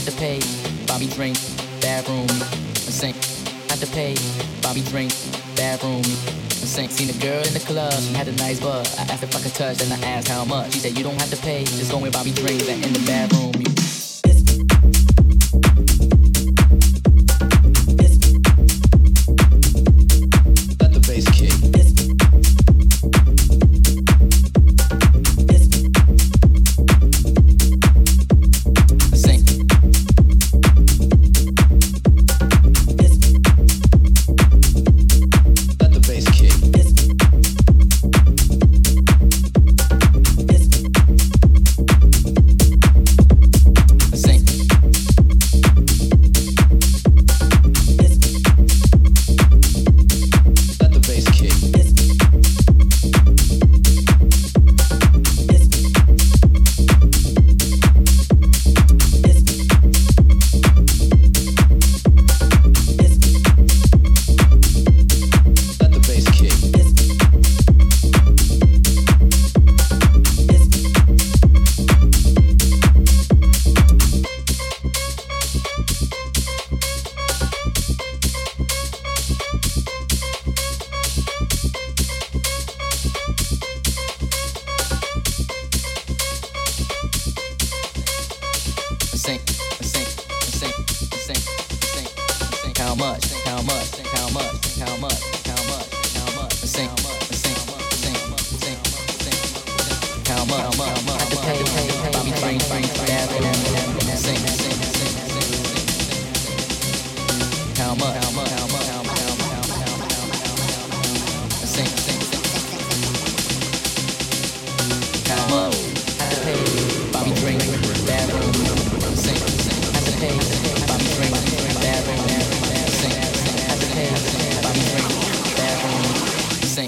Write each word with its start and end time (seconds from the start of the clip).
had 0.00 0.12
to 0.12 0.18
pay. 0.18 0.40
Bobby 0.86 1.06
drink, 1.08 1.36
bathroom, 1.82 2.28
sink. 2.74 3.16
Had 3.68 3.80
to 3.80 3.86
pay. 3.88 4.14
Bobby 4.62 4.80
drink, 4.82 5.12
bathroom, 5.56 6.02
sink. 6.48 6.90
Seen 6.90 7.10
a 7.10 7.18
girl 7.20 7.42
in 7.46 7.52
the 7.52 7.60
club, 7.60 7.92
she 7.92 8.14
had 8.14 8.28
a 8.28 8.32
nice 8.32 8.60
butt. 8.60 8.88
I 8.98 9.02
asked 9.12 9.22
if 9.22 9.36
I 9.36 9.40
could 9.40 9.54
touch, 9.54 9.82
and 9.82 9.92
I 9.92 9.98
asked 10.06 10.28
how 10.28 10.44
much. 10.46 10.72
She 10.72 10.78
said, 10.78 10.96
You 10.96 11.04
don't 11.04 11.20
have 11.20 11.30
to 11.30 11.36
pay, 11.36 11.64
just 11.64 11.90
go 11.90 11.98
with 11.98 12.14
Bobby 12.14 12.32
drinks 12.32 12.66
in 12.68 12.92
the 12.92 13.04
bathroom. 13.06 13.52
You 13.60 13.79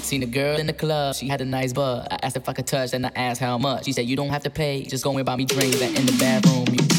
Seen 0.03 0.21
a 0.21 0.25
girl 0.25 0.57
in 0.57 0.67
the 0.67 0.73
club, 0.73 1.15
she 1.15 1.29
had 1.29 1.39
a 1.39 1.45
nice 1.45 1.71
butt. 1.71 2.11
I 2.11 2.19
asked 2.23 2.35
if 2.35 2.49
I 2.49 2.53
could 2.53 2.67
touch, 2.67 2.93
and 2.93 3.05
I 3.05 3.11
asked 3.15 3.39
how 3.39 3.57
much. 3.57 3.85
She 3.85 3.93
said 3.93 4.05
you 4.05 4.17
don't 4.17 4.29
have 4.29 4.43
to 4.43 4.49
pay, 4.49 4.83
just 4.83 5.03
go 5.03 5.15
and 5.15 5.25
buy 5.25 5.37
me 5.37 5.45
drinks. 5.45 5.81
And 5.81 5.97
in 5.97 6.05
the 6.05 6.11
bathroom, 6.19 6.65
you 6.69 6.92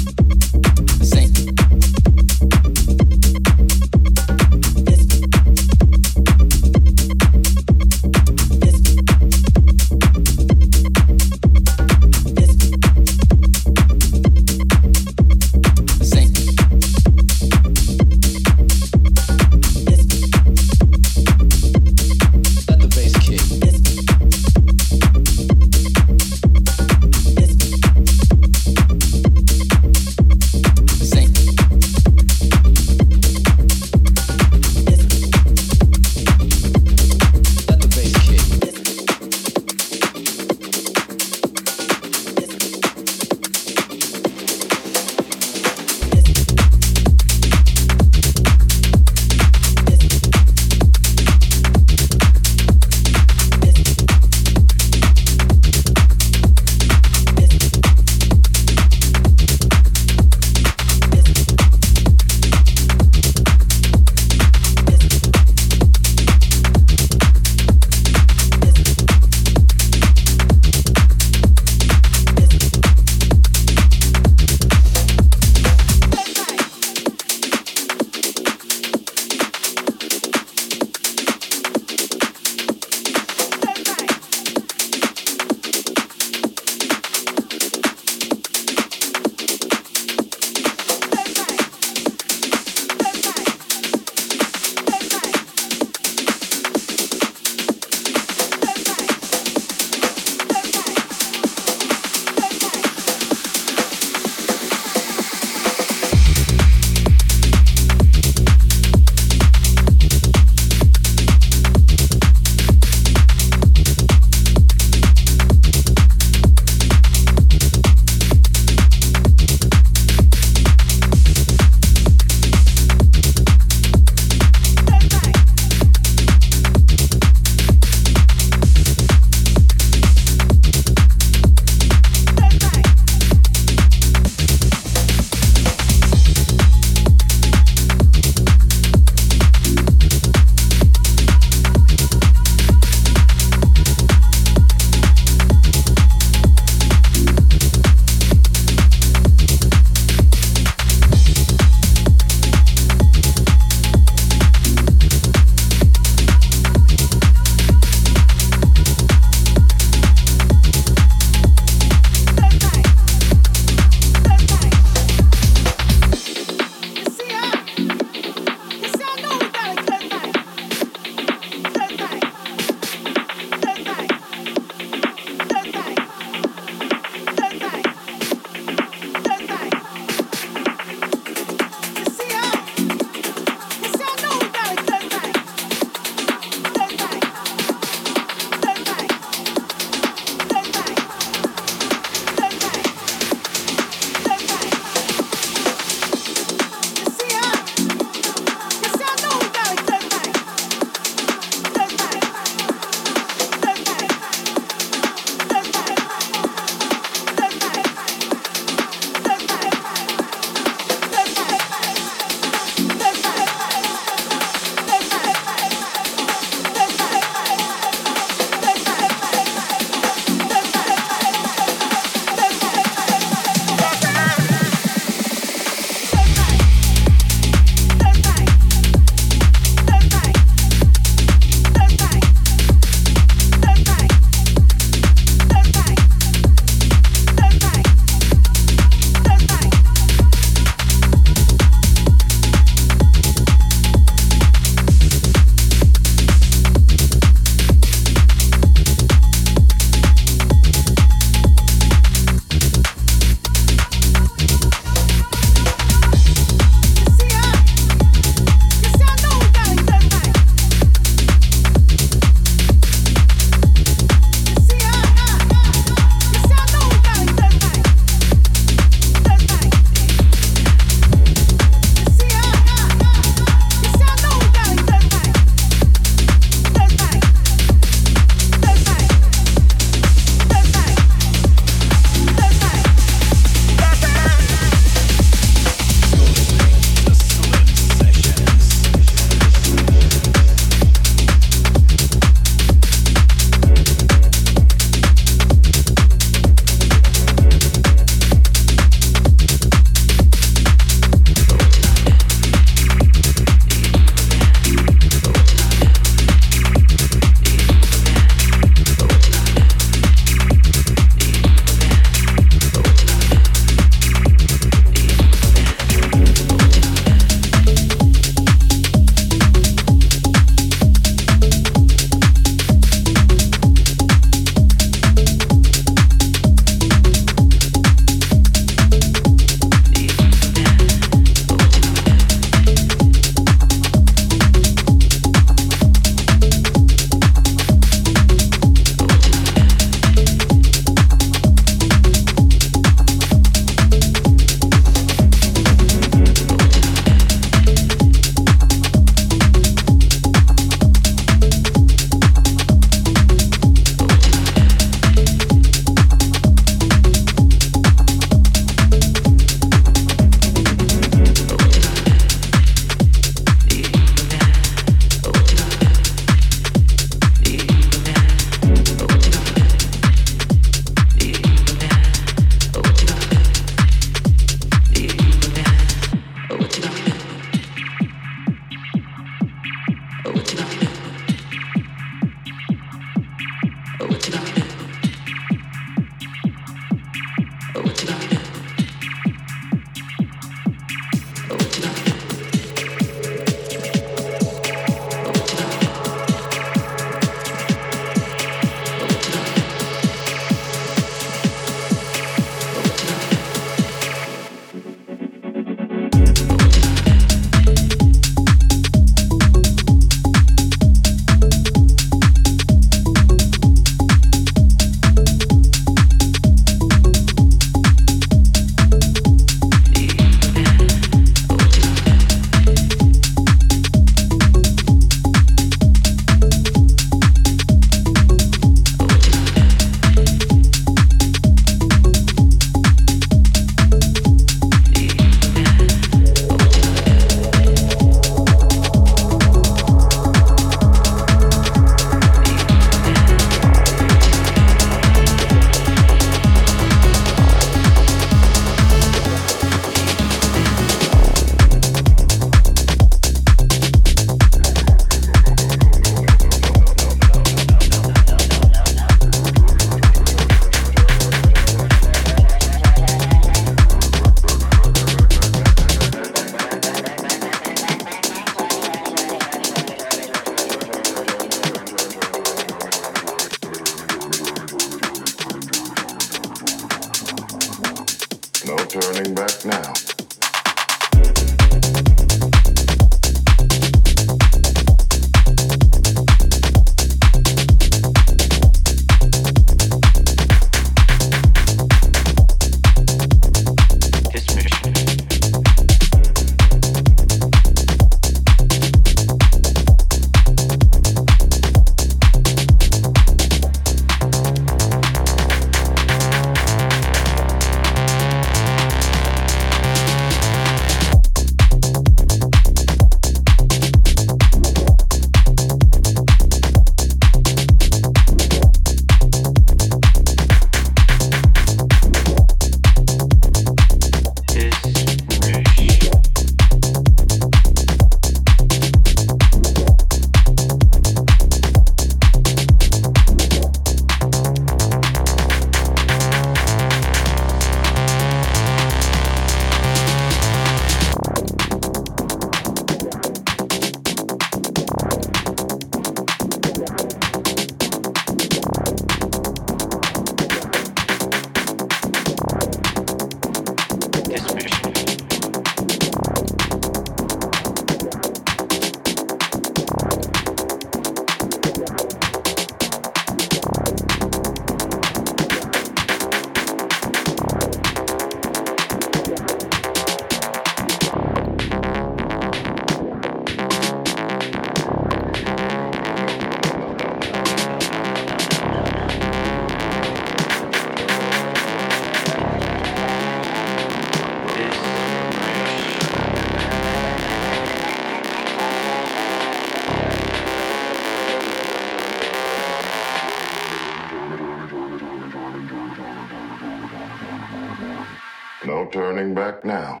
now. 599.64 600.00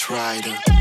Ghost 0.00 0.08
Rider. 0.08 0.79